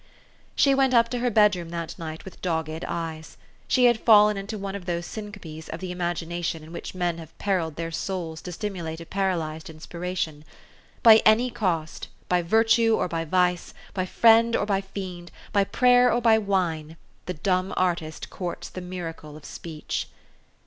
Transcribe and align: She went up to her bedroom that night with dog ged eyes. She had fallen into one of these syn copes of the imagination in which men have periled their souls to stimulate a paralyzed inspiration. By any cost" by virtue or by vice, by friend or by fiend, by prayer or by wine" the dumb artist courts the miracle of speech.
She 0.55 0.73
went 0.73 0.95
up 0.95 1.09
to 1.09 1.19
her 1.19 1.29
bedroom 1.29 1.69
that 1.69 1.99
night 1.99 2.25
with 2.25 2.41
dog 2.41 2.65
ged 2.65 2.83
eyes. 2.87 3.37
She 3.67 3.85
had 3.85 3.99
fallen 3.99 4.35
into 4.35 4.57
one 4.57 4.73
of 4.73 4.85
these 4.87 5.05
syn 5.05 5.31
copes 5.31 5.69
of 5.69 5.79
the 5.79 5.91
imagination 5.91 6.63
in 6.63 6.73
which 6.73 6.95
men 6.95 7.19
have 7.19 7.37
periled 7.37 7.75
their 7.75 7.91
souls 7.91 8.41
to 8.41 8.51
stimulate 8.51 8.99
a 8.99 9.05
paralyzed 9.05 9.69
inspiration. 9.69 10.43
By 11.03 11.17
any 11.23 11.51
cost" 11.51 12.07
by 12.29 12.41
virtue 12.41 12.95
or 12.95 13.07
by 13.07 13.25
vice, 13.25 13.75
by 13.93 14.07
friend 14.07 14.55
or 14.55 14.65
by 14.65 14.81
fiend, 14.81 15.29
by 15.53 15.65
prayer 15.65 16.11
or 16.11 16.19
by 16.19 16.39
wine" 16.39 16.97
the 17.27 17.35
dumb 17.35 17.71
artist 17.77 18.31
courts 18.31 18.69
the 18.69 18.81
miracle 18.81 19.37
of 19.37 19.45
speech. 19.45 20.07